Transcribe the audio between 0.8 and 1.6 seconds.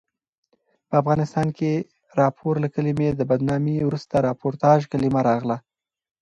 په افغانستان